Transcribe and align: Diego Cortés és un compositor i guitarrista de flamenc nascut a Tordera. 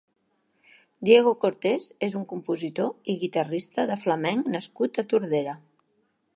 Diego 1.09 1.33
Cortés 1.43 1.85
és 2.07 2.15
un 2.21 2.25
compositor 2.33 3.13
i 3.13 3.17
guitarrista 3.25 3.87
de 3.95 4.01
flamenc 4.07 4.53
nascut 4.57 5.01
a 5.03 5.07
Tordera. 5.13 5.59